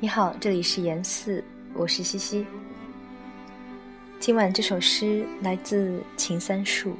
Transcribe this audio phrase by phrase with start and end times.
[0.00, 1.44] 你好，这里是严四，
[1.74, 2.44] 我是西西。
[4.18, 6.96] 今晚这首诗来自秦三树，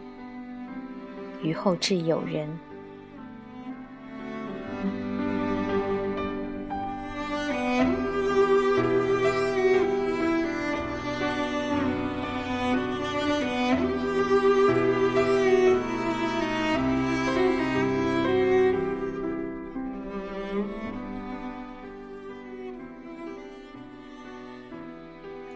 [1.42, 2.48] 雨后至友人。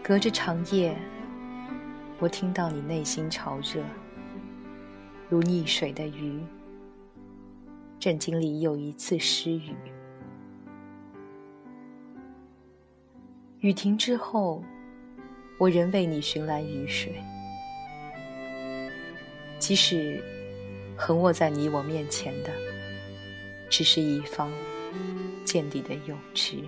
[0.07, 0.97] 隔着长夜，
[2.17, 3.83] 我听到你内心潮热，
[5.27, 6.41] 如溺水的鱼，
[7.99, 9.75] 正经历又一次失语。
[13.59, 14.63] 雨停之后，
[15.57, 17.13] 我仍为你寻来雨水，
[19.59, 20.23] 即使
[20.95, 22.51] 横卧在你我面前的，
[23.69, 24.49] 只是一方
[25.43, 26.63] 见底的泳池。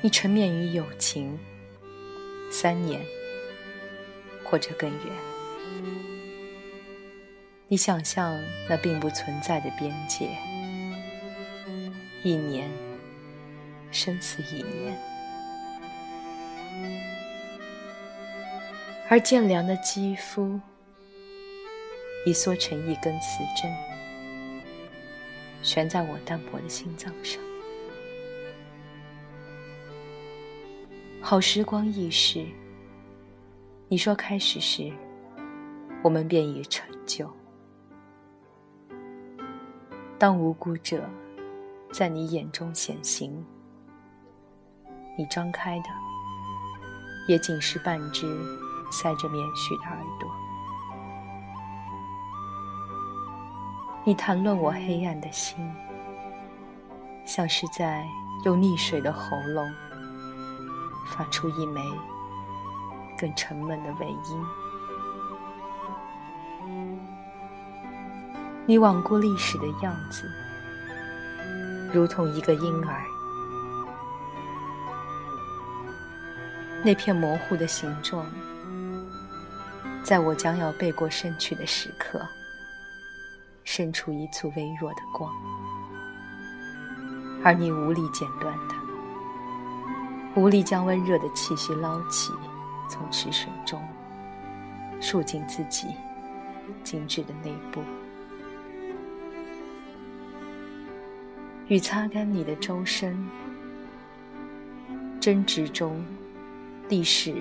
[0.00, 1.36] 你沉湎于友情，
[2.52, 3.04] 三年
[4.44, 5.00] 或者更远。
[7.66, 10.30] 你想象那并不存在的边界，
[12.22, 12.70] 一年
[13.90, 14.96] 生死一年，
[19.08, 20.60] 而渐凉的肌肤
[22.24, 23.70] 已缩成一根磁针，
[25.60, 27.47] 悬在我单薄的心脏上。
[31.20, 32.46] 好时光易逝，
[33.88, 34.90] 你说开始时，
[36.02, 37.30] 我们便已成就。
[40.16, 41.04] 当无辜者
[41.92, 43.44] 在你眼中显形，
[45.18, 45.86] 你张开的
[47.28, 48.26] 也仅是半只
[48.90, 50.30] 塞着棉絮的耳朵。
[54.04, 55.58] 你谈论我黑暗的心，
[57.26, 58.06] 像是在
[58.44, 59.70] 用溺水的喉咙。
[61.08, 61.80] 发出一枚
[63.18, 64.46] 更沉闷的尾音。
[68.66, 70.30] 你罔顾历史的样子，
[71.92, 73.02] 如同一个婴儿。
[76.84, 78.24] 那片模糊的形状，
[80.04, 82.20] 在我将要背过身去的时刻，
[83.64, 85.32] 伸出一簇微弱的光，
[87.42, 88.77] 而你无力剪断它。
[90.36, 92.32] 无力将温热的气息捞起，
[92.88, 93.82] 从池水中
[95.00, 95.88] 漱进自己
[96.84, 97.82] 精致的内部。
[101.66, 103.28] 雨擦干你的周身，
[105.20, 106.04] 争执中，
[106.88, 107.34] 历史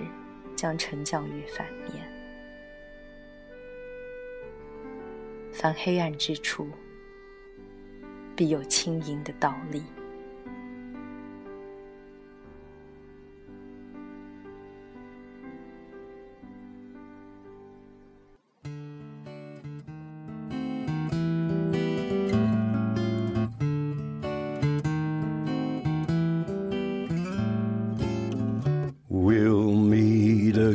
[0.56, 2.12] 将沉降于反面。
[5.54, 6.68] 凡黑暗之处，
[8.36, 9.84] 必有轻盈的倒立。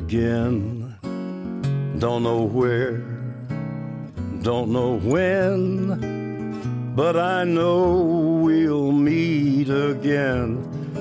[0.04, 0.96] Again.
[1.98, 2.98] Don't know where,
[4.42, 10.48] don't know when, but I know we'll meet again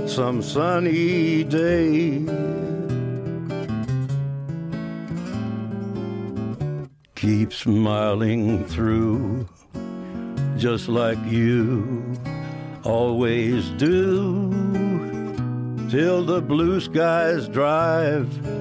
[0.07, 2.25] some sunny day.
[7.15, 9.47] Keep smiling through,
[10.57, 12.13] just like you
[12.83, 14.49] always do
[15.89, 18.60] till the blue skies drive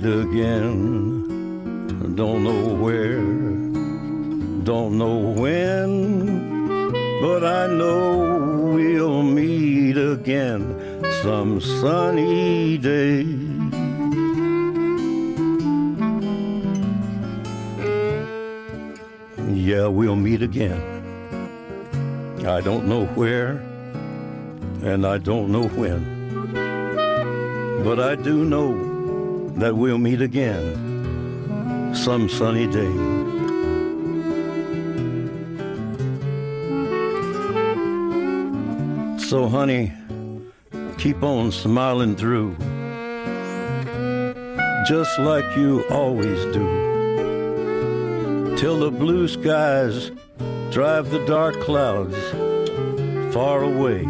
[0.00, 2.14] meet again.
[2.14, 3.20] Don't know where,
[4.64, 10.76] don't know when, but I know we'll meet again
[11.22, 13.22] some sunny day.
[19.52, 20.80] Yeah, we'll meet again.
[22.46, 23.62] I don't know where,
[24.82, 26.20] and I don't know when
[27.82, 28.89] but I do know
[29.56, 32.92] that we'll meet again some sunny day.
[39.28, 39.92] So, honey,
[40.98, 42.56] keep on smiling through,
[44.88, 46.66] just like you always do,
[48.56, 50.10] till the blue skies
[50.70, 52.16] drive the dark clouds
[53.32, 54.04] far away.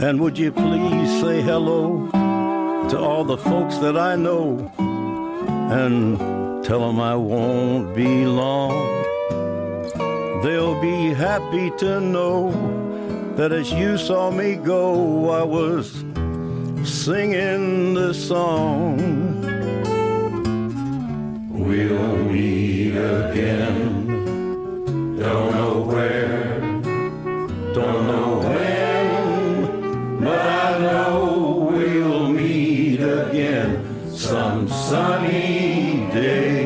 [0.00, 2.08] And would you please say hello
[2.88, 6.16] to all the folks that I know and
[6.64, 8.76] tell them I won't be long.
[10.44, 12.52] They'll be happy to know
[13.34, 15.90] that as you saw me go, I was
[16.84, 19.47] singing the song.
[33.26, 36.57] again some sunny day.